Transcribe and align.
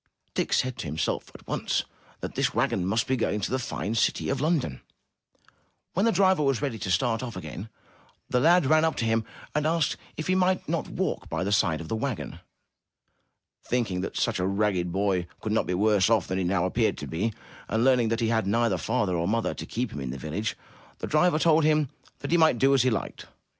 Dick 0.33 0.51
said 0.51 0.79
to 0.79 0.87
himself 0.87 1.29
at 1.35 1.45
once 1.47 1.83
that 2.21 2.33
this 2.33 2.55
wagon 2.55 2.87
must 2.87 3.05
be 3.05 3.15
going 3.15 3.39
to 3.39 3.51
the 3.51 3.59
fine 3.59 3.93
city 3.93 4.29
of 4.29 4.41
London. 4.41 4.81
When 5.93 6.07
the 6.07 6.11
driver 6.11 6.41
was 6.41 6.59
ready 6.59 6.79
to 6.79 6.89
start 6.89 7.21
off 7.21 7.35
again, 7.35 7.69
the 8.27 8.39
lad 8.39 8.65
ran 8.65 8.83
up 8.83 8.95
to 8.95 9.05
him 9.05 9.23
and 9.53 9.67
asked 9.67 9.97
if 10.17 10.25
he 10.25 10.33
might 10.33 10.67
not 10.67 10.87
walk 10.89 11.29
by 11.29 11.43
the 11.43 11.51
side 11.51 11.81
of 11.81 11.87
the 11.87 11.95
wagon. 11.95 12.39
Thinking 13.63 14.01
that 14.01 14.17
such 14.17 14.39
a 14.39 14.47
ragged 14.47 14.91
boy 14.91 15.27
could 15.39 15.51
not 15.51 15.67
be 15.67 15.75
worse 15.75 16.09
off 16.09 16.25
than 16.25 16.39
he 16.39 16.43
now 16.43 16.65
appeared 16.65 16.97
to 16.97 17.05
be, 17.05 17.31
and 17.67 17.83
learning 17.85 18.07
that 18.07 18.21
he 18.21 18.29
had 18.29 18.47
neither 18.47 18.79
father 18.79 19.11
nor 19.13 19.27
mother 19.27 19.53
to 19.53 19.65
keep 19.67 19.91
him 19.93 19.99
in 20.01 20.09
the 20.09 20.17
village, 20.17 20.55
the 20.97 21.05
driver 21.05 21.37
told 21.37 21.63
him 21.63 21.89
that 22.21 22.31
he 22.31 22.37
might 22.37 22.57
do 22.57 22.73
as 22.73 22.81
he 22.81 22.89
liked. 22.89 23.27